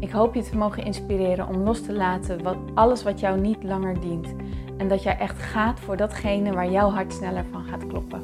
Ik 0.00 0.10
hoop 0.10 0.34
je 0.34 0.42
te 0.42 0.56
mogen 0.56 0.84
inspireren 0.84 1.48
om 1.48 1.56
los 1.56 1.82
te 1.82 1.92
laten 1.92 2.42
wat, 2.42 2.56
alles 2.74 3.02
wat 3.02 3.20
jou 3.20 3.40
niet 3.40 3.62
langer 3.62 4.00
dient. 4.00 4.34
En 4.76 4.88
dat 4.88 5.02
jij 5.02 5.18
echt 5.18 5.42
gaat 5.42 5.80
voor 5.80 5.96
datgene 5.96 6.52
waar 6.52 6.70
jouw 6.70 6.90
hart 6.90 7.12
sneller 7.12 7.44
van 7.50 7.64
gaat 7.64 7.86
kloppen. 7.86 8.22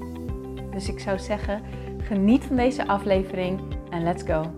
Dus 0.71 0.89
ik 0.89 1.01
zou 1.01 1.19
zeggen, 1.19 1.62
geniet 1.98 2.45
van 2.45 2.57
deze 2.57 2.87
aflevering 2.87 3.61
en 3.91 4.03
let's 4.03 4.23
go. 4.23 4.55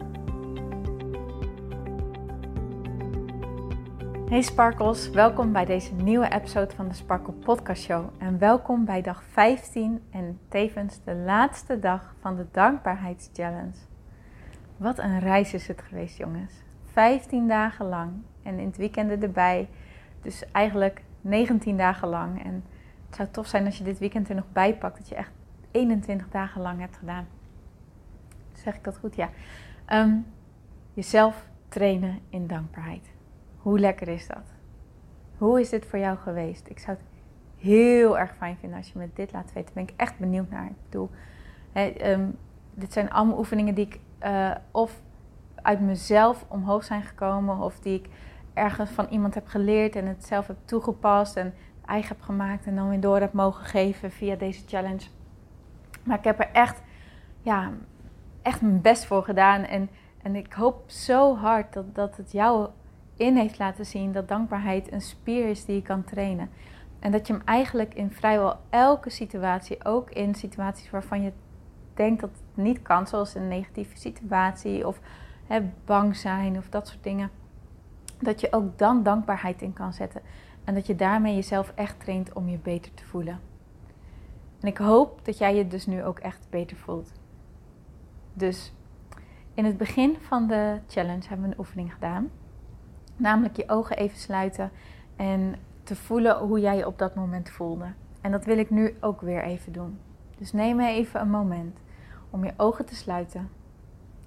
Hey 4.28 4.42
Sparkles, 4.42 5.10
welkom 5.10 5.52
bij 5.52 5.64
deze 5.64 5.94
nieuwe 5.94 6.32
episode 6.32 6.74
van 6.74 6.88
de 6.88 6.94
Sparkle 6.94 7.32
Podcast 7.32 7.82
Show. 7.82 8.04
En 8.18 8.38
welkom 8.38 8.84
bij 8.84 9.02
dag 9.02 9.22
15 9.24 10.02
en 10.10 10.38
tevens 10.48 11.00
de 11.04 11.14
laatste 11.14 11.78
dag 11.78 12.14
van 12.20 12.36
de 12.36 12.46
Dankbaarheidschallenge. 12.52 13.70
Wat 14.76 14.98
een 14.98 15.20
reis 15.20 15.54
is 15.54 15.68
het 15.68 15.82
geweest, 15.82 16.16
jongens. 16.16 16.65
15 16.96 17.48
dagen 17.48 17.86
lang. 17.86 18.12
En 18.42 18.58
in 18.58 18.66
het 18.66 18.76
weekend 18.76 19.22
erbij. 19.22 19.68
Dus 20.22 20.50
eigenlijk 20.52 21.02
19 21.20 21.76
dagen 21.76 22.08
lang. 22.08 22.44
En 22.44 22.64
het 23.06 23.16
zou 23.16 23.28
tof 23.28 23.46
zijn 23.46 23.64
als 23.64 23.78
je 23.78 23.84
dit 23.84 23.98
weekend 23.98 24.28
er 24.28 24.34
nog 24.34 24.52
bij 24.52 24.76
pakt. 24.76 24.98
Dat 24.98 25.08
je 25.08 25.14
echt 25.14 25.30
21 25.70 26.28
dagen 26.28 26.60
lang 26.60 26.80
hebt 26.80 26.96
gedaan. 26.96 27.26
Zeg 28.52 28.74
ik 28.74 28.84
dat 28.84 28.98
goed? 28.98 29.16
Ja. 29.16 29.30
Ehm, 29.84 30.16
jezelf 30.94 31.48
trainen 31.68 32.18
in 32.28 32.46
dankbaarheid. 32.46 33.10
Hoe 33.56 33.78
lekker 33.78 34.08
is 34.08 34.26
dat? 34.26 34.52
Hoe 35.38 35.60
is 35.60 35.68
dit 35.68 35.86
voor 35.86 35.98
jou 35.98 36.16
geweest? 36.18 36.68
Ik 36.68 36.78
zou 36.78 36.96
het 36.96 37.06
heel 37.56 38.18
erg 38.18 38.36
fijn 38.36 38.56
vinden 38.56 38.78
als 38.78 38.92
je 38.92 38.98
me 38.98 39.08
dit 39.14 39.32
laat 39.32 39.52
weten. 39.52 39.74
Daar 39.74 39.84
ben 39.84 39.94
ik 39.94 40.00
echt 40.00 40.18
benieuwd 40.18 40.50
naar. 40.50 40.66
Ik 40.66 40.82
bedoel, 40.84 41.10
ehm, 41.72 42.28
dit 42.74 42.92
zijn 42.92 43.10
allemaal 43.10 43.38
oefeningen 43.38 43.74
die 43.74 43.86
ik 43.86 44.00
uh, 44.22 44.54
of 44.70 45.02
uit 45.66 45.80
mezelf 45.80 46.44
omhoog 46.48 46.84
zijn 46.84 47.02
gekomen 47.02 47.58
of 47.58 47.78
die 47.78 47.94
ik 47.94 48.08
ergens 48.54 48.90
van 48.90 49.06
iemand 49.10 49.34
heb 49.34 49.46
geleerd 49.46 49.96
en 49.96 50.06
het 50.06 50.24
zelf 50.24 50.46
heb 50.46 50.56
toegepast 50.64 51.36
en 51.36 51.54
eigen 51.84 52.08
heb 52.08 52.20
gemaakt 52.20 52.66
en 52.66 52.76
dan 52.76 52.88
weer 52.88 53.00
door 53.00 53.20
heb 53.20 53.32
mogen 53.32 53.64
geven 53.64 54.10
via 54.10 54.36
deze 54.36 54.62
challenge. 54.66 55.06
Maar 56.02 56.18
ik 56.18 56.24
heb 56.24 56.40
er 56.40 56.50
echt, 56.52 56.82
ja, 57.42 57.70
echt 58.42 58.60
mijn 58.60 58.80
best 58.80 59.04
voor 59.04 59.22
gedaan 59.22 59.62
en, 59.62 59.88
en 60.22 60.36
ik 60.36 60.52
hoop 60.52 60.90
zo 60.90 61.36
hard 61.36 61.72
dat, 61.72 61.94
dat 61.94 62.16
het 62.16 62.32
jou 62.32 62.68
in 63.16 63.36
heeft 63.36 63.58
laten 63.58 63.86
zien 63.86 64.12
dat 64.12 64.28
dankbaarheid 64.28 64.92
een 64.92 65.00
spier 65.00 65.48
is 65.48 65.64
die 65.64 65.74
je 65.74 65.82
kan 65.82 66.04
trainen. 66.04 66.50
En 66.98 67.12
dat 67.12 67.26
je 67.26 67.32
hem 67.32 67.42
eigenlijk 67.44 67.94
in 67.94 68.10
vrijwel 68.10 68.56
elke 68.70 69.10
situatie, 69.10 69.84
ook 69.84 70.10
in 70.10 70.34
situaties 70.34 70.90
waarvan 70.90 71.22
je 71.22 71.32
denkt 71.94 72.20
dat 72.20 72.30
het 72.30 72.64
niet 72.64 72.82
kan, 72.82 73.06
zoals 73.06 73.34
een 73.34 73.48
negatieve 73.48 73.96
situatie 73.96 74.86
of 74.86 75.00
bang 75.84 76.16
zijn 76.16 76.56
of 76.56 76.68
dat 76.68 76.88
soort 76.88 77.02
dingen. 77.02 77.30
Dat 78.20 78.40
je 78.40 78.52
ook 78.52 78.78
dan 78.78 79.02
dankbaarheid 79.02 79.62
in 79.62 79.72
kan 79.72 79.92
zetten. 79.92 80.22
En 80.64 80.74
dat 80.74 80.86
je 80.86 80.96
daarmee 80.96 81.34
jezelf 81.34 81.72
echt 81.74 82.00
traint 82.00 82.32
om 82.32 82.48
je 82.48 82.58
beter 82.58 82.94
te 82.94 83.04
voelen. 83.04 83.40
En 84.60 84.68
ik 84.68 84.78
hoop 84.78 85.24
dat 85.24 85.38
jij 85.38 85.56
je 85.56 85.66
dus 85.66 85.86
nu 85.86 86.04
ook 86.04 86.18
echt 86.18 86.46
beter 86.50 86.76
voelt. 86.76 87.12
Dus 88.32 88.72
in 89.54 89.64
het 89.64 89.76
begin 89.76 90.16
van 90.20 90.46
de 90.46 90.80
challenge 90.86 91.28
hebben 91.28 91.46
we 91.46 91.52
een 91.52 91.58
oefening 91.58 91.94
gedaan. 91.94 92.30
Namelijk 93.16 93.56
je 93.56 93.68
ogen 93.68 93.96
even 93.96 94.18
sluiten 94.18 94.70
en 95.16 95.54
te 95.82 95.96
voelen 95.96 96.38
hoe 96.38 96.60
jij 96.60 96.76
je 96.76 96.86
op 96.86 96.98
dat 96.98 97.14
moment 97.14 97.50
voelde. 97.50 97.92
En 98.20 98.30
dat 98.30 98.44
wil 98.44 98.58
ik 98.58 98.70
nu 98.70 98.96
ook 99.00 99.20
weer 99.20 99.42
even 99.42 99.72
doen. 99.72 99.98
Dus 100.38 100.52
neem 100.52 100.80
even 100.80 101.20
een 101.20 101.30
moment 101.30 101.78
om 102.30 102.44
je 102.44 102.52
ogen 102.56 102.86
te 102.86 102.94
sluiten 102.94 103.50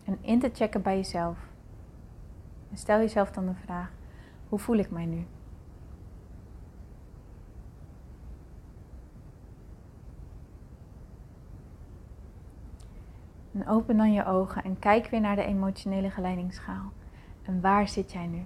en 0.10 0.18
in 0.22 0.40
te 0.40 0.50
checken 0.54 0.82
bij 0.82 0.96
jezelf. 0.96 1.38
En 2.72 2.78
stel 2.78 2.98
jezelf 2.98 3.32
dan 3.32 3.46
de 3.46 3.54
vraag: 3.54 3.92
hoe 4.50 4.60
voel 4.60 4.78
ik 4.78 4.92
mij 4.92 5.06
nu? 5.06 5.26
En 13.52 13.68
open 13.68 13.98
dan 13.98 14.14
je 14.14 14.26
ogen 14.26 14.64
en 14.64 14.80
kijk 14.80 15.08
weer 15.08 15.22
naar 15.22 15.36
de 15.36 15.44
emotionele 15.44 16.10
geleidingsschaal. 16.10 16.92
En 17.42 17.62
waar 17.62 17.88
zit 17.88 18.12
jij 18.12 18.28
nu? 18.28 18.46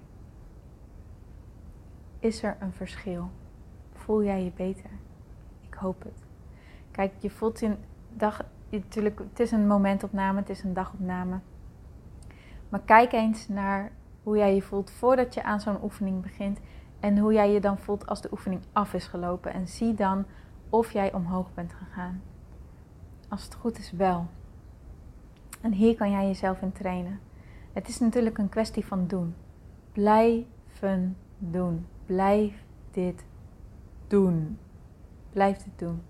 Is 2.19 2.44
er 2.44 2.57
een 2.59 2.74
verschil? 2.74 3.30
Voel 3.94 4.24
jij 4.24 4.44
je 4.44 4.51
beter? 4.56 4.90
Ik 5.62 5.74
hoop 5.74 6.03
het. 6.03 6.24
Kijk, 6.91 7.13
je 7.19 7.30
voelt 7.30 7.62
in 7.62 7.78
dag, 8.09 8.45
natuurlijk, 8.69 9.19
het 9.19 9.40
is 9.40 9.51
een 9.51 9.68
momentopname, 9.68 10.40
het 10.40 10.50
is 10.50 10.63
een 10.63 10.74
dagopname. 10.74 11.40
Maar 12.73 12.81
kijk 12.81 13.11
eens 13.11 13.47
naar 13.47 13.91
hoe 14.23 14.38
jij 14.38 14.56
je 14.56 14.61
voelt 14.61 14.91
voordat 14.91 15.34
je 15.34 15.44
aan 15.44 15.59
zo'n 15.59 15.84
oefening 15.84 16.22
begint. 16.22 16.59
En 17.00 17.17
hoe 17.17 17.34
jij 17.34 17.51
je 17.51 17.59
dan 17.59 17.78
voelt 17.78 18.07
als 18.07 18.22
de 18.22 18.31
oefening 18.31 18.61
af 18.72 18.94
is 18.94 19.07
gelopen. 19.07 19.53
En 19.53 19.67
zie 19.67 19.94
dan 19.94 20.25
of 20.69 20.91
jij 20.91 21.13
omhoog 21.13 21.53
bent 21.53 21.73
gegaan. 21.73 22.22
Als 23.29 23.44
het 23.44 23.53
goed 23.53 23.78
is, 23.78 23.91
wel. 23.91 24.28
En 25.62 25.72
hier 25.72 25.95
kan 25.95 26.12
jij 26.12 26.28
jezelf 26.28 26.62
in 26.62 26.72
trainen. 26.72 27.19
Het 27.73 27.88
is 27.88 28.00
natuurlijk 28.00 28.38
een 28.38 28.50
kwestie 28.50 28.85
van 28.85 29.07
doen. 29.07 29.35
Blijven 29.91 31.17
doen. 31.38 31.85
Blijf 32.06 32.63
dit 32.91 33.25
doen. 34.07 34.57
Blijf 35.29 35.57
dit 35.57 35.79
doen. 35.79 36.01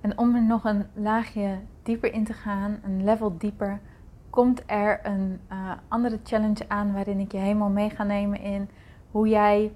En 0.00 0.18
om 0.18 0.34
er 0.34 0.42
nog 0.42 0.64
een 0.64 0.86
laagje 0.94 1.58
dieper 1.82 2.12
in 2.12 2.24
te 2.24 2.32
gaan, 2.32 2.80
een 2.82 3.04
level 3.04 3.38
dieper, 3.38 3.80
komt 4.32 4.62
er 4.66 5.00
een 5.02 5.40
uh, 5.52 5.70
andere 5.88 6.18
challenge 6.24 6.64
aan 6.68 6.92
waarin 6.92 7.18
ik 7.18 7.32
je 7.32 7.38
helemaal 7.38 7.68
mee 7.68 7.90
ga 7.90 8.04
nemen 8.04 8.40
in 8.40 8.68
hoe 9.10 9.28
jij 9.28 9.72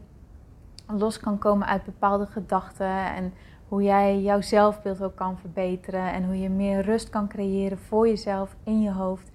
los 0.87 1.21
kan 1.21 1.39
komen 1.39 1.67
uit 1.67 1.85
bepaalde 1.85 2.27
gedachten 2.27 3.15
en 3.15 3.33
hoe 3.69 3.83
jij 3.83 4.21
jouw 4.21 4.41
zelfbeeld 4.41 5.03
ook 5.03 5.17
kan 5.17 5.39
verbeteren 5.39 6.13
en 6.13 6.25
hoe 6.25 6.41
je 6.41 6.49
meer 6.49 6.81
rust 6.81 7.11
kan 7.11 7.29
creëren 7.29 7.79
voor 7.79 8.09
jezelf 8.09 8.57
in 8.65 8.83
je 8.83 8.93
hoofd. 8.93 9.31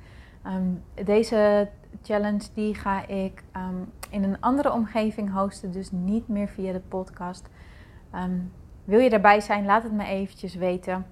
Um, 0.46 0.84
deze 1.06 1.70
challenge 2.02 2.48
die 2.54 2.76
ga 2.76 3.08
ik 3.08 3.44
um, 3.56 3.92
in 4.10 4.24
een 4.24 4.42
andere 4.42 4.72
omgeving 4.72 5.34
hosten, 5.34 5.72
dus 5.72 5.92
niet 5.92 6.28
meer 6.28 6.48
via 6.48 6.72
de 6.72 6.82
podcast. 6.88 7.50
Um, 8.16 8.52
wil 8.84 9.00
je 9.00 9.10
daarbij 9.10 9.40
zijn? 9.40 9.66
Laat 9.66 9.84
het 9.84 9.92
me 9.92 10.06
eventjes 10.06 10.56
weten. 10.56 11.06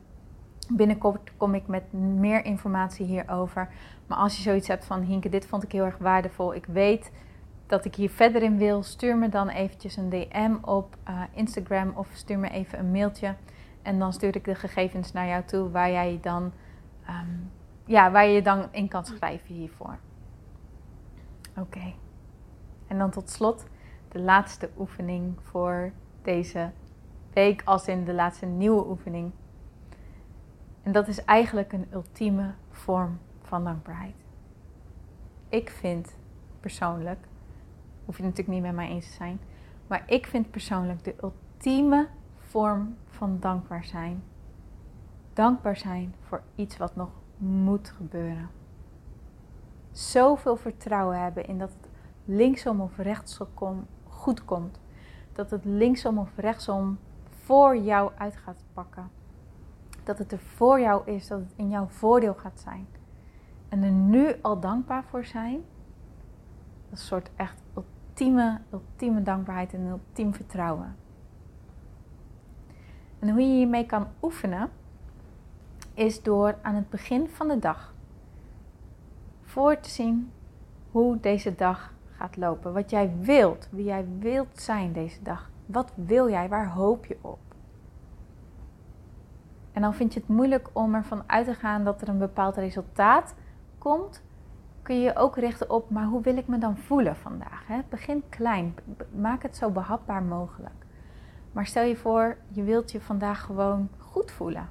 Binnenkort 0.72 1.31
kom 1.38 1.53
ik 1.53 1.68
met 1.68 1.94
meer 1.94 2.46
informatie 2.46 3.06
hierover. 3.06 3.69
Maar 4.07 4.18
als 4.18 4.35
je 4.35 4.41
zoiets 4.41 4.68
hebt 4.68 4.85
van 4.85 5.02
Hinke, 5.02 5.30
dit 5.30 5.46
vond 5.46 5.63
ik 5.63 5.72
heel 5.72 5.85
erg 5.85 5.97
waardevol. 5.97 6.56
Ik 6.56 6.66
weet 6.66 7.12
dat 7.66 7.85
ik 7.85 7.96
hier 7.96 8.09
verder 8.09 8.44
in 8.44 8.57
wil. 8.57 8.84
Stuur 8.84 9.18
me 9.18 9.29
dan 9.29 9.50
eventjes 9.50 9.97
een 9.97 10.09
DM 10.09 10.56
op 10.62 10.97
uh, 11.09 11.22
Instagram 11.34 11.91
of 11.96 12.08
stuur 12.13 12.40
me 12.40 12.50
even 12.50 12.79
een 12.79 12.91
mailtje. 12.91 13.35
En 13.81 14.00
dan 14.00 14.13
stuur 14.13 14.35
ik 14.35 14.44
de 14.44 14.56
gegevens 14.56 15.12
naar 15.12 15.28
jou 15.28 15.44
toe 15.44 15.69
waar 15.69 15.91
jij 15.91 16.19
dan, 16.22 16.52
um, 17.09 17.52
ja, 17.85 18.12
waar 18.12 18.28
je 18.28 18.41
dan 18.41 18.68
in 18.72 18.88
kan 18.88 19.06
schrijven 19.06 19.56
hiervoor. 19.56 19.97
Oké. 21.58 21.93
En 22.88 22.97
dan 22.97 23.09
tot 23.09 23.29
slot 23.29 23.66
de 24.09 24.20
laatste 24.20 24.70
oefening 24.78 25.38
voor 25.41 25.91
deze 26.22 26.72
week, 27.34 27.61
als 27.66 27.88
in 27.88 28.03
de 28.03 28.14
laatste 28.14 28.46
nieuwe 28.46 28.88
oefening. 28.88 29.32
En 30.84 30.91
dat 30.91 31.08
is 31.08 31.26
eigenlijk 31.26 31.73
een 31.73 31.87
ultieme 31.93 32.53
vorm 32.72 33.20
van 33.41 33.64
dankbaarheid. 33.64 34.16
Ik 35.49 35.70
vind 35.70 36.16
persoonlijk, 36.59 37.28
hoef 38.05 38.17
je 38.17 38.23
natuurlijk 38.23 38.49
niet 38.49 38.61
met 38.61 38.76
mij 38.76 38.90
eens 38.90 39.05
te 39.05 39.14
zijn, 39.14 39.40
maar 39.87 40.03
ik 40.05 40.26
vind 40.26 40.52
persoonlijk 40.52 41.03
de 41.03 41.16
ultieme 41.23 42.08
vorm 42.37 42.96
van 43.08 43.37
dankbaar 43.40 43.84
zijn. 43.84 44.23
Dankbaar 45.34 45.78
zijn 45.78 46.16
voor 46.22 46.41
iets 46.55 46.78
wat 46.78 46.96
nog 46.96 47.09
moet 47.37 47.90
gebeuren. 47.90 48.49
Zoveel 49.91 50.55
vertrouwen 50.55 51.22
hebben 51.22 51.47
in 51.47 51.58
dat 51.58 51.70
het 51.70 51.90
linksom 52.26 52.81
of 52.81 52.97
rechtsom 52.97 53.87
goed 54.03 54.46
komt. 54.46 54.79
Dat 55.34 55.52
het 55.52 55.66
linksom 55.66 56.17
of 56.17 56.29
rechtsom 56.35 56.97
voor 57.29 57.78
jou 57.78 58.11
uit 58.17 58.35
gaat 58.35 58.64
pakken. 58.73 59.18
Dat 60.09 60.17
het 60.17 60.32
er 60.32 60.40
voor 60.40 60.79
jou 60.79 61.11
is, 61.11 61.28
dat 61.28 61.40
het 61.40 61.53
in 61.56 61.70
jouw 61.70 61.88
voordeel 61.88 62.34
gaat 62.34 62.59
zijn. 62.59 62.88
En 63.67 63.84
er 63.84 63.91
nu 63.91 64.35
al 64.41 64.59
dankbaar 64.59 65.03
voor 65.03 65.26
zijn 65.26 65.53
Dat 65.53 66.94
is 66.94 67.00
een 67.00 67.06
soort 67.08 67.29
echt 67.35 67.61
ultieme, 67.76 68.61
ultieme 68.72 69.23
dankbaarheid 69.23 69.73
en 69.73 69.85
ultiem 69.85 70.34
vertrouwen. 70.34 70.96
En 73.20 73.29
hoe 73.29 73.41
je 73.41 73.53
hiermee 73.53 73.85
kan 73.85 74.08
oefenen, 74.22 74.70
is 75.94 76.23
door 76.23 76.58
aan 76.62 76.76
het 76.76 76.90
begin 76.90 77.28
van 77.28 77.47
de 77.47 77.59
dag 77.59 77.94
voor 79.41 79.79
te 79.79 79.90
zien 79.90 80.32
hoe 80.91 81.20
deze 81.20 81.55
dag 81.55 81.94
gaat 82.16 82.38
lopen. 82.38 82.73
Wat 82.73 82.90
jij 82.90 83.14
wilt, 83.22 83.67
wie 83.72 83.85
jij 83.85 84.05
wilt 84.20 84.59
zijn 84.62 84.94
deze 84.94 85.22
dag. 85.22 85.50
Wat 85.66 85.91
wil 85.96 86.29
jij? 86.29 86.50
Waar 86.50 86.70
hoop 86.72 87.05
je 87.05 87.17
op? 87.22 87.48
En 89.71 89.81
dan 89.81 89.93
vind 89.93 90.13
je 90.13 90.19
het 90.19 90.29
moeilijk 90.29 90.69
om 90.73 90.95
ervan 90.95 91.23
uit 91.25 91.45
te 91.45 91.53
gaan 91.53 91.83
dat 91.83 92.01
er 92.01 92.09
een 92.09 92.17
bepaald 92.17 92.55
resultaat 92.55 93.35
komt. 93.77 94.23
Kun 94.81 94.95
je 94.95 95.01
je 95.01 95.16
ook 95.16 95.37
richten 95.37 95.69
op, 95.69 95.89
maar 95.89 96.05
hoe 96.05 96.21
wil 96.21 96.37
ik 96.37 96.47
me 96.47 96.57
dan 96.57 96.77
voelen 96.77 97.16
vandaag? 97.16 97.67
Hè? 97.67 97.79
Begin 97.89 98.23
klein. 98.29 98.75
Maak 99.16 99.43
het 99.43 99.57
zo 99.57 99.69
behapbaar 99.69 100.23
mogelijk. 100.23 100.85
Maar 101.51 101.66
stel 101.66 101.83
je 101.83 101.95
voor, 101.95 102.37
je 102.47 102.63
wilt 102.63 102.91
je 102.91 103.01
vandaag 103.01 103.41
gewoon 103.41 103.89
goed 103.97 104.31
voelen. 104.31 104.69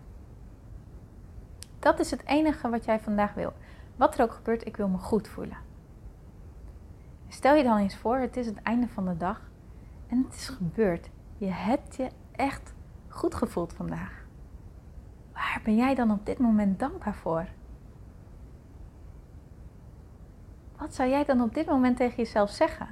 Dat 1.78 1.98
is 1.98 2.10
het 2.10 2.26
enige 2.26 2.68
wat 2.68 2.84
jij 2.84 3.00
vandaag 3.00 3.34
wil. 3.34 3.52
Wat 3.96 4.14
er 4.14 4.22
ook 4.22 4.32
gebeurt, 4.32 4.66
ik 4.66 4.76
wil 4.76 4.88
me 4.88 4.98
goed 4.98 5.28
voelen. 5.28 5.56
Stel 7.28 7.54
je 7.54 7.62
dan 7.62 7.78
eens 7.78 7.96
voor, 7.96 8.16
het 8.16 8.36
is 8.36 8.46
het 8.46 8.62
einde 8.62 8.88
van 8.88 9.04
de 9.04 9.16
dag 9.16 9.40
en 10.06 10.24
het 10.24 10.34
is 10.34 10.48
gebeurd. 10.48 11.10
Je 11.36 11.50
hebt 11.50 11.96
je 11.96 12.08
echt 12.32 12.74
goed 13.08 13.34
gevoeld 13.34 13.72
vandaag. 13.72 14.27
Waar 15.38 15.60
ben 15.64 15.76
jij 15.76 15.94
dan 15.94 16.10
op 16.10 16.26
dit 16.26 16.38
moment 16.38 16.78
dankbaar 16.78 17.14
voor? 17.14 17.46
Wat 20.78 20.94
zou 20.94 21.08
jij 21.08 21.24
dan 21.24 21.40
op 21.40 21.54
dit 21.54 21.66
moment 21.66 21.96
tegen 21.96 22.16
jezelf 22.16 22.50
zeggen? 22.50 22.88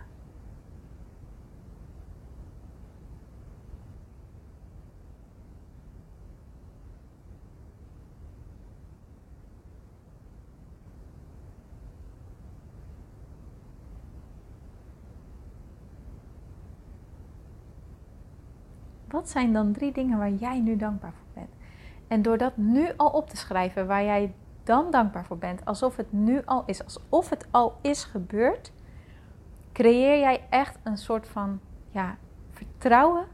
Wat 19.09 19.29
zijn 19.29 19.53
dan 19.53 19.73
drie 19.73 19.93
dingen 19.93 20.19
waar 20.19 20.33
jij 20.33 20.61
nu 20.61 20.77
dankbaar 20.77 21.13
voor? 21.13 21.26
En 22.09 22.23
door 22.23 22.39
dat 22.39 22.57
nu 22.57 22.93
al 22.97 23.11
op 23.11 23.31
te 23.31 23.37
schrijven 23.37 23.87
waar 23.87 24.05
jij 24.05 24.35
dan 24.65 24.91
dankbaar 24.91 25.25
voor 25.25 25.39
bent, 25.39 25.65
alsof 25.65 25.97
het 25.97 26.13
nu 26.13 26.43
al 26.45 26.63
is, 26.67 26.85
alsof 26.85 27.31
het 27.31 27.47
al 27.51 27.79
is 27.81 28.05
gebeurd, 28.05 28.73
creëer 29.73 30.19
jij 30.19 30.47
echt 30.51 30.79
een 30.83 30.97
soort 30.97 31.29
van 31.29 31.61
ja, 31.91 32.17
vertrouwen 32.51 33.27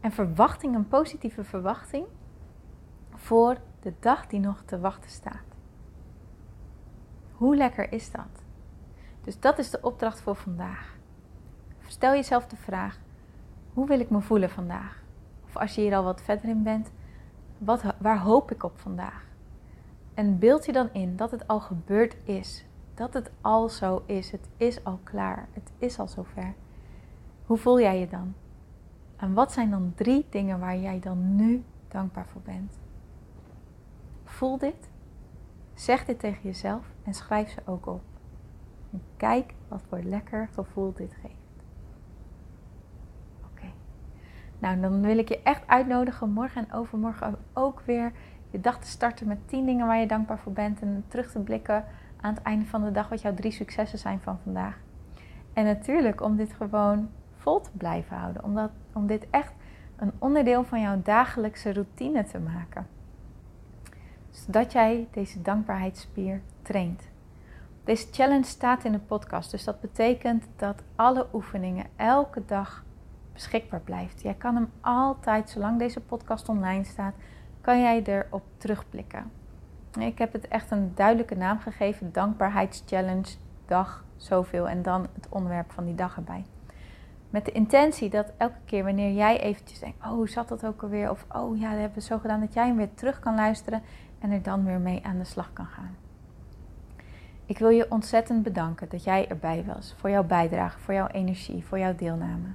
en 0.00 0.12
verwachting, 0.12 0.74
een 0.74 0.88
positieve 0.88 1.44
verwachting 1.44 2.06
voor 3.14 3.56
de 3.80 3.92
dag 4.00 4.26
die 4.26 4.40
nog 4.40 4.62
te 4.64 4.80
wachten 4.80 5.10
staat. 5.10 5.44
Hoe 7.32 7.56
lekker 7.56 7.92
is 7.92 8.10
dat? 8.10 8.44
Dus 9.20 9.40
dat 9.40 9.58
is 9.58 9.70
de 9.70 9.80
opdracht 9.82 10.20
voor 10.20 10.36
vandaag. 10.36 10.98
Stel 11.86 12.12
jezelf 12.12 12.46
de 12.46 12.56
vraag: 12.56 12.98
hoe 13.72 13.86
wil 13.86 14.00
ik 14.00 14.10
me 14.10 14.20
voelen 14.20 14.50
vandaag? 14.50 15.02
Of 15.44 15.56
als 15.56 15.74
je 15.74 15.80
hier 15.80 15.96
al 15.96 16.04
wat 16.04 16.22
verder 16.22 16.48
in 16.48 16.62
bent, 16.62 16.90
wat, 17.60 17.82
waar 17.98 18.20
hoop 18.20 18.50
ik 18.50 18.62
op 18.62 18.78
vandaag? 18.78 19.28
En 20.14 20.38
beeld 20.38 20.66
je 20.66 20.72
dan 20.72 20.88
in 20.92 21.16
dat 21.16 21.30
het 21.30 21.46
al 21.46 21.60
gebeurd 21.60 22.16
is. 22.24 22.64
Dat 22.94 23.14
het 23.14 23.30
al 23.40 23.68
zo 23.68 24.02
is. 24.06 24.30
Het 24.30 24.48
is 24.56 24.84
al 24.84 25.00
klaar. 25.02 25.48
Het 25.52 25.72
is 25.78 25.98
al 25.98 26.08
zover. 26.08 26.54
Hoe 27.46 27.56
voel 27.56 27.80
jij 27.80 28.00
je 28.00 28.08
dan? 28.08 28.34
En 29.16 29.34
wat 29.34 29.52
zijn 29.52 29.70
dan 29.70 29.92
drie 29.94 30.26
dingen 30.30 30.58
waar 30.58 30.78
jij 30.78 31.00
dan 31.00 31.36
nu 31.36 31.64
dankbaar 31.88 32.26
voor 32.26 32.42
bent? 32.42 32.78
Voel 34.24 34.58
dit. 34.58 34.90
Zeg 35.74 36.04
dit 36.04 36.18
tegen 36.18 36.42
jezelf 36.42 36.84
en 37.02 37.14
schrijf 37.14 37.50
ze 37.50 37.60
ook 37.64 37.86
op. 37.86 38.02
En 38.92 39.02
kijk 39.16 39.54
wat 39.68 39.82
voor 39.88 40.02
lekker 40.02 40.48
gevoel 40.52 40.92
dit 40.92 41.14
geeft. 41.22 41.39
Nou, 44.60 44.80
dan 44.80 45.00
wil 45.00 45.18
ik 45.18 45.28
je 45.28 45.42
echt 45.42 45.62
uitnodigen 45.66 46.30
morgen 46.30 46.64
en 46.68 46.72
overmorgen 46.74 47.34
ook 47.52 47.82
weer 47.84 48.12
je 48.50 48.60
dag 48.60 48.78
te 48.78 48.86
starten 48.86 49.26
met 49.26 49.48
10 49.48 49.66
dingen 49.66 49.86
waar 49.86 49.98
je 49.98 50.06
dankbaar 50.06 50.38
voor 50.38 50.52
bent. 50.52 50.80
En 50.80 51.04
terug 51.08 51.30
te 51.30 51.38
blikken 51.38 51.84
aan 52.20 52.34
het 52.34 52.42
einde 52.42 52.66
van 52.66 52.84
de 52.84 52.92
dag 52.92 53.08
wat 53.08 53.20
jouw 53.20 53.34
drie 53.34 53.52
successen 53.52 53.98
zijn 53.98 54.20
van 54.20 54.38
vandaag. 54.42 54.78
En 55.52 55.64
natuurlijk 55.64 56.20
om 56.20 56.36
dit 56.36 56.52
gewoon 56.52 57.10
vol 57.36 57.60
te 57.60 57.70
blijven 57.72 58.16
houden. 58.16 58.44
Omdat, 58.44 58.70
om 58.92 59.06
dit 59.06 59.26
echt 59.30 59.52
een 59.96 60.12
onderdeel 60.18 60.64
van 60.64 60.80
jouw 60.80 61.02
dagelijkse 61.02 61.72
routine 61.72 62.24
te 62.24 62.38
maken. 62.38 62.86
Zodat 64.30 64.72
jij 64.72 65.08
deze 65.10 65.42
dankbaarheidsspier 65.42 66.42
traint. 66.62 67.02
Deze 67.84 68.06
challenge 68.10 68.44
staat 68.44 68.84
in 68.84 68.92
de 68.92 68.98
podcast. 68.98 69.50
Dus 69.50 69.64
dat 69.64 69.80
betekent 69.80 70.44
dat 70.56 70.82
alle 70.96 71.26
oefeningen 71.32 71.86
elke 71.96 72.42
dag 72.46 72.84
beschikbaar 73.40 73.80
blijft. 73.80 74.22
Jij 74.22 74.34
kan 74.34 74.54
hem 74.54 74.70
altijd, 74.80 75.50
zolang 75.50 75.78
deze 75.78 76.00
podcast 76.00 76.48
online 76.48 76.84
staat, 76.84 77.14
kan 77.60 77.80
jij 77.80 78.02
erop 78.02 78.42
terugblikken. 78.56 79.30
Ik 79.98 80.18
heb 80.18 80.32
het 80.32 80.48
echt 80.48 80.70
een 80.70 80.92
duidelijke 80.94 81.36
naam 81.36 81.58
gegeven: 81.58 82.12
Dankbaarheidschallenge, 82.12 83.36
dag 83.66 84.04
zoveel 84.16 84.68
en 84.68 84.82
dan 84.82 85.06
het 85.14 85.28
onderwerp 85.28 85.72
van 85.72 85.84
die 85.84 85.94
dag 85.94 86.16
erbij. 86.16 86.44
Met 87.30 87.44
de 87.44 87.52
intentie 87.52 88.10
dat 88.10 88.32
elke 88.36 88.58
keer 88.64 88.84
wanneer 88.84 89.12
jij 89.12 89.40
eventjes 89.40 89.78
denkt: 89.78 90.04
Oh, 90.04 90.10
hoe 90.10 90.28
zat 90.28 90.48
dat 90.48 90.66
ook 90.66 90.82
alweer? 90.82 91.10
Of 91.10 91.26
Oh 91.32 91.58
ja, 91.58 91.70
dat 91.70 91.78
hebben 91.78 91.98
we 91.98 92.04
zo 92.04 92.18
gedaan, 92.18 92.40
dat 92.40 92.54
jij 92.54 92.66
hem 92.66 92.76
weer 92.76 92.94
terug 92.94 93.18
kan 93.18 93.34
luisteren 93.34 93.82
en 94.18 94.30
er 94.30 94.42
dan 94.42 94.64
weer 94.64 94.80
mee 94.80 95.04
aan 95.04 95.18
de 95.18 95.24
slag 95.24 95.52
kan 95.52 95.66
gaan. 95.66 95.96
Ik 97.46 97.58
wil 97.58 97.68
je 97.68 97.90
ontzettend 97.90 98.42
bedanken 98.42 98.88
dat 98.88 99.04
jij 99.04 99.28
erbij 99.28 99.64
was. 99.66 99.94
Voor 99.98 100.10
jouw 100.10 100.24
bijdrage, 100.24 100.78
voor 100.78 100.94
jouw 100.94 101.06
energie, 101.06 101.64
voor 101.64 101.78
jouw 101.78 101.94
deelname. 101.94 102.48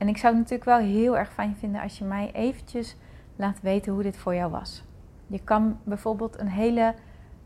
En 0.00 0.08
ik 0.08 0.16
zou 0.16 0.34
het 0.34 0.42
natuurlijk 0.42 0.70
wel 0.78 0.88
heel 0.88 1.18
erg 1.18 1.32
fijn 1.32 1.56
vinden 1.56 1.80
als 1.80 1.98
je 1.98 2.04
mij 2.04 2.32
eventjes 2.32 2.96
laat 3.36 3.60
weten 3.60 3.92
hoe 3.92 4.02
dit 4.02 4.16
voor 4.16 4.34
jou 4.34 4.50
was. 4.50 4.84
Je 5.26 5.40
kan 5.44 5.78
bijvoorbeeld 5.84 6.38
een 6.38 6.48
hele, 6.48 6.94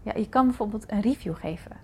ja, 0.03 0.13
je 0.17 0.29
kan 0.29 0.47
bijvoorbeeld 0.47 0.91
een 0.91 1.01
review 1.01 1.37
geven 1.37 1.77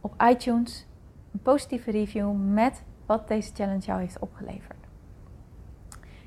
op 0.00 0.22
iTunes, 0.22 0.86
een 1.32 1.42
positieve 1.42 1.90
review 1.90 2.32
met 2.52 2.82
wat 3.06 3.28
deze 3.28 3.54
challenge 3.54 3.80
jou 3.80 4.00
heeft 4.00 4.18
opgeleverd. 4.18 4.86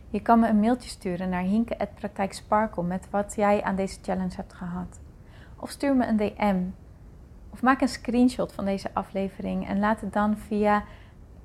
Je 0.09 0.21
kan 0.21 0.39
me 0.39 0.47
een 0.47 0.59
mailtje 0.59 0.89
sturen 0.89 1.29
naar 1.29 1.41
hinke@praktijksparkle 1.41 2.83
met 2.83 3.09
wat 3.09 3.35
jij 3.35 3.63
aan 3.63 3.75
deze 3.75 3.99
challenge 4.01 4.35
hebt 4.35 4.53
gehad. 4.53 4.99
Of 5.59 5.69
stuur 5.69 5.95
me 5.95 6.07
een 6.07 6.17
DM. 6.17 6.61
Of 7.49 7.61
maak 7.61 7.81
een 7.81 7.87
screenshot 7.87 8.53
van 8.53 8.65
deze 8.65 8.89
aflevering 8.93 9.67
en 9.67 9.79
laat 9.79 10.01
het 10.01 10.13
dan 10.13 10.37
via 10.37 10.83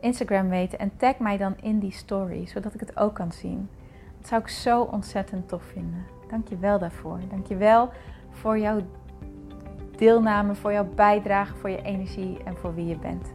Instagram 0.01 0.49
weten 0.49 0.79
en 0.79 0.93
tag 0.97 1.19
mij 1.19 1.37
dan 1.37 1.55
in 1.63 1.79
die 1.79 1.93
story, 1.93 2.47
zodat 2.47 2.75
ik 2.75 2.81
het 2.81 2.97
ook 2.97 3.15
kan 3.15 3.33
zien. 3.33 3.69
Dat 4.19 4.29
zou 4.29 4.41
ik 4.41 4.49
zo 4.49 4.83
ontzettend 4.83 5.49
tof 5.49 5.63
vinden. 5.63 6.05
Dank 6.31 6.49
je 6.49 6.59
wel 6.59 6.79
daarvoor. 6.79 7.21
Dank 7.31 7.47
je 7.47 7.57
wel 7.57 7.91
voor 8.31 8.59
jouw 8.59 8.81
deelname, 9.97 10.55
voor 10.55 10.73
jouw 10.73 10.89
bijdrage, 10.95 11.55
voor 11.55 11.71
je 11.71 11.83
energie 11.83 12.43
en 12.45 12.57
voor 12.57 12.75
wie 12.75 12.87
je 12.87 12.97
bent. 12.97 13.33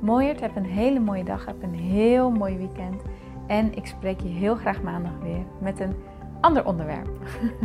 Mooiert, 0.00 0.40
heb 0.40 0.56
een 0.56 0.64
hele 0.64 1.00
mooie 1.00 1.24
dag, 1.24 1.46
heb 1.46 1.62
een 1.62 1.74
heel 1.74 2.30
mooi 2.30 2.56
weekend. 2.56 3.02
En 3.46 3.74
ik 3.76 3.86
spreek 3.86 4.20
je 4.20 4.28
heel 4.28 4.54
graag 4.54 4.82
maandag 4.82 5.12
weer 5.22 5.44
met 5.60 5.80
een 5.80 5.94
ander 6.40 6.66
onderwerp. 6.66 7.08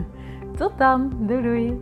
Tot 0.57 0.77
dan, 0.77 1.13
doei 1.19 1.41
doei! 1.41 1.81